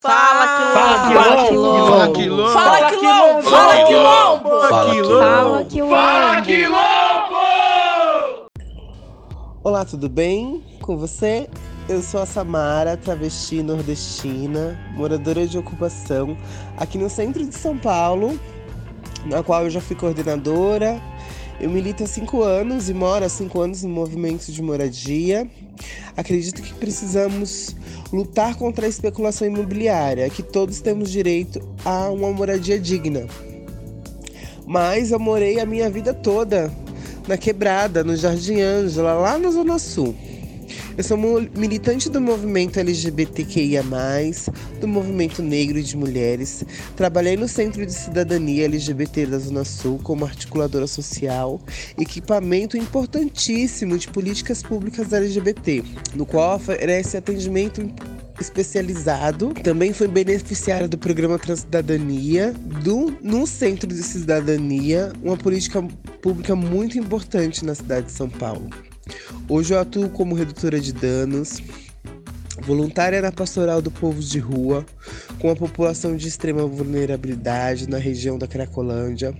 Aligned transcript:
Fala 0.00 0.46
quilombo! 1.48 1.82
Fala 1.82 2.12
quilombo! 2.12 2.52
Fala 2.52 2.90
quilombo! 2.92 3.42
Fala 3.42 3.84
quilombo! 3.84 4.48
Fala 4.68 5.64
quilombo! 5.64 5.96
Fala 5.96 6.42
quilombo! 6.42 7.36
Olá, 9.64 9.84
tudo 9.84 10.08
bem 10.08 10.62
com 10.82 10.96
você? 10.96 11.50
Eu 11.88 12.00
sou 12.00 12.22
a 12.22 12.26
Samara, 12.26 12.96
travesti 12.96 13.60
nordestina, 13.60 14.78
moradora 14.94 15.44
de 15.48 15.58
ocupação 15.58 16.38
aqui 16.76 16.96
no 16.96 17.10
centro 17.10 17.44
de 17.44 17.56
São 17.56 17.76
Paulo, 17.76 18.38
na 19.26 19.42
qual 19.42 19.64
eu 19.64 19.70
já 19.70 19.80
fui 19.80 19.96
coordenadora. 19.96 21.02
Eu 21.60 21.68
milito 21.68 22.04
há 22.04 22.06
cinco 22.06 22.42
anos 22.42 22.88
e 22.88 22.94
moro 22.94 23.24
há 23.24 23.28
cinco 23.28 23.60
anos 23.60 23.82
no 23.82 23.88
movimento 23.88 24.52
de 24.52 24.62
moradia. 24.62 25.48
Acredito 26.16 26.62
que 26.62 26.72
precisamos 26.74 27.74
lutar 28.12 28.54
contra 28.54 28.86
a 28.86 28.88
especulação 28.88 29.48
imobiliária, 29.48 30.30
que 30.30 30.42
todos 30.42 30.80
temos 30.80 31.10
direito 31.10 31.60
a 31.84 32.10
uma 32.10 32.30
moradia 32.30 32.78
digna. 32.78 33.26
Mas 34.64 35.10
eu 35.10 35.18
morei 35.18 35.58
a 35.58 35.66
minha 35.66 35.90
vida 35.90 36.14
toda 36.14 36.72
na 37.26 37.36
Quebrada, 37.36 38.04
no 38.04 38.14
Jardim 38.14 38.60
Ângela, 38.60 39.14
lá 39.14 39.36
na 39.36 39.50
Zona 39.50 39.78
Sul. 39.80 40.14
Eu 40.98 41.04
sou 41.04 41.16
militante 41.16 42.10
do 42.10 42.20
movimento 42.20 42.80
LGBTQIA, 42.80 43.84
do 44.80 44.88
movimento 44.88 45.40
negro 45.40 45.78
e 45.78 45.82
de 45.84 45.96
mulheres. 45.96 46.64
Trabalhei 46.96 47.36
no 47.36 47.46
Centro 47.46 47.86
de 47.86 47.92
Cidadania 47.92 48.64
LGBT 48.64 49.26
da 49.26 49.38
Zona 49.38 49.64
Sul 49.64 50.00
como 50.02 50.24
articuladora 50.24 50.88
social, 50.88 51.60
equipamento 51.96 52.76
importantíssimo 52.76 53.96
de 53.96 54.08
políticas 54.08 54.60
públicas 54.60 55.12
LGBT, 55.12 55.84
no 56.16 56.26
qual 56.26 56.56
oferece 56.56 57.16
atendimento 57.16 57.88
especializado. 58.40 59.54
Também 59.62 59.92
foi 59.92 60.08
beneficiária 60.08 60.88
do 60.88 60.98
programa 60.98 61.38
Transcidadania, 61.38 62.52
do, 62.82 63.16
no 63.22 63.46
Centro 63.46 63.86
de 63.86 64.02
Cidadania, 64.02 65.12
uma 65.22 65.36
política 65.36 65.80
pública 66.20 66.56
muito 66.56 66.98
importante 66.98 67.64
na 67.64 67.76
cidade 67.76 68.06
de 68.06 68.12
São 68.12 68.28
Paulo. 68.28 68.68
Hoje 69.48 69.74
eu 69.74 69.80
atuo 69.80 70.08
como 70.08 70.34
redutora 70.34 70.80
de 70.80 70.92
danos, 70.92 71.62
voluntária 72.62 73.20
na 73.22 73.32
pastoral 73.32 73.80
do 73.80 73.90
povo 73.90 74.20
de 74.20 74.38
rua, 74.38 74.84
com 75.38 75.50
a 75.50 75.56
população 75.56 76.16
de 76.16 76.28
extrema 76.28 76.66
vulnerabilidade 76.66 77.88
na 77.88 77.98
região 77.98 78.38
da 78.38 78.46
Cracolândia. 78.46 79.34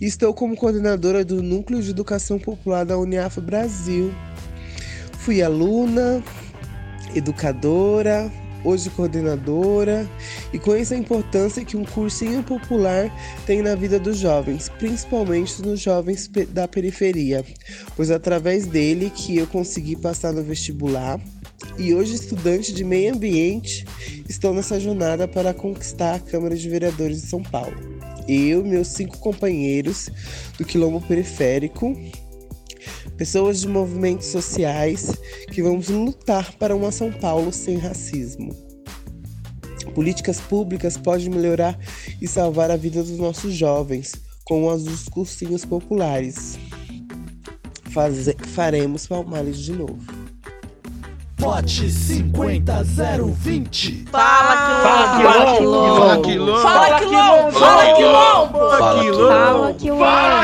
E 0.00 0.04
estou 0.04 0.32
como 0.34 0.56
coordenadora 0.56 1.24
do 1.24 1.42
Núcleo 1.42 1.82
de 1.82 1.90
Educação 1.90 2.38
Popular 2.38 2.84
da 2.84 2.98
Uniaf 2.98 3.40
Brasil. 3.40 4.12
Fui 5.18 5.42
aluna, 5.42 6.22
educadora, 7.14 8.30
hoje 8.64 8.90
coordenadora, 8.90 10.08
e 10.52 10.58
conheço 10.58 10.94
a 10.94 10.96
importância 10.96 11.64
que 11.64 11.76
um 11.76 11.84
cursinho 11.84 12.42
popular 12.42 13.10
tem 13.46 13.62
na 13.62 13.74
vida 13.74 13.98
dos 13.98 14.18
jovens, 14.18 14.68
principalmente 14.78 15.62
nos 15.62 15.80
jovens 15.80 16.28
da 16.50 16.66
periferia, 16.66 17.44
pois 17.96 18.10
através 18.10 18.66
dele 18.66 19.10
que 19.14 19.36
eu 19.36 19.46
consegui 19.46 19.96
passar 19.96 20.32
no 20.32 20.42
vestibular 20.42 21.20
e 21.78 21.94
hoje 21.94 22.14
estudante 22.14 22.72
de 22.72 22.84
meio 22.84 23.14
ambiente, 23.14 23.84
estou 24.28 24.52
nessa 24.52 24.78
jornada 24.80 25.26
para 25.26 25.52
conquistar 25.52 26.14
a 26.14 26.18
Câmara 26.18 26.56
de 26.56 26.68
Vereadores 26.68 27.22
de 27.22 27.28
São 27.28 27.42
Paulo. 27.42 27.76
Eu, 28.28 28.64
meus 28.64 28.88
cinco 28.88 29.18
companheiros 29.18 30.10
do 30.58 30.64
Quilombo 30.64 31.00
Periférico, 31.00 31.96
pessoas 33.16 33.60
de 33.60 33.68
movimentos 33.68 34.26
sociais 34.26 35.12
que 35.50 35.62
vamos 35.62 35.88
lutar 35.88 36.52
para 36.54 36.76
uma 36.76 36.92
São 36.92 37.10
Paulo 37.12 37.50
sem 37.52 37.78
racismo. 37.78 38.54
Políticas 39.94 40.40
públicas 40.40 40.98
podem 40.98 41.30
melhorar 41.30 41.78
e 42.20 42.28
salvar 42.28 42.70
a 42.70 42.76
vida 42.76 43.02
dos 43.02 43.18
nossos 43.18 43.54
jovens, 43.54 44.12
com 44.44 44.68
as 44.68 44.84
dos 44.84 45.08
cursinhos 45.08 45.64
populares. 45.64 46.58
Faze 47.90 48.36
faremos 48.48 49.06
Palmares 49.06 49.56
de 49.58 49.72
novo. 49.72 49.98
Pote 51.38 51.90
50020 51.90 54.04
Fala 54.10 55.56
quilombo! 55.58 55.96
Fala 55.96 56.22
quilombo! 56.22 56.60
Fala 56.60 57.00
quilombo! 57.00 57.52
Fala 57.52 57.86
quilombo! 57.92 57.92
Fala 57.92 57.94
quilombo! 57.94 58.58
Fala 58.58 59.00
quilombo! 59.00 59.28
Fala 59.28 59.74
quilombo! 59.74 60.35